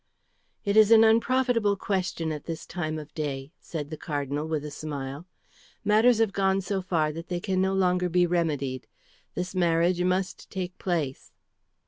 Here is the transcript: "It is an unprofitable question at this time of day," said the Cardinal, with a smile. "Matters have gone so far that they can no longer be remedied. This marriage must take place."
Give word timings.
"It 0.65 0.75
is 0.75 0.89
an 0.89 1.03
unprofitable 1.03 1.75
question 1.77 2.31
at 2.31 2.45
this 2.45 2.65
time 2.65 2.97
of 2.97 3.13
day," 3.13 3.51
said 3.59 3.91
the 3.91 3.97
Cardinal, 3.97 4.47
with 4.47 4.65
a 4.65 4.71
smile. 4.71 5.27
"Matters 5.85 6.17
have 6.17 6.33
gone 6.33 6.61
so 6.61 6.81
far 6.81 7.11
that 7.11 7.27
they 7.27 7.39
can 7.39 7.61
no 7.61 7.75
longer 7.75 8.09
be 8.09 8.25
remedied. 8.25 8.87
This 9.35 9.53
marriage 9.53 10.01
must 10.01 10.49
take 10.49 10.75
place." 10.79 11.31